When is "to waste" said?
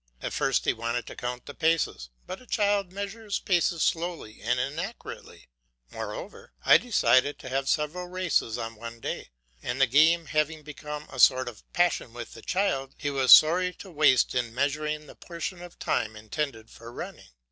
13.75-14.33